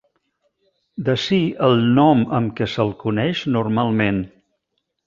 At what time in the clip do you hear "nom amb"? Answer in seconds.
1.99-2.57